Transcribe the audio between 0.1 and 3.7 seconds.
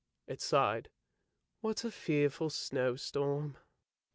"it sighed;" what a fearful snow storm."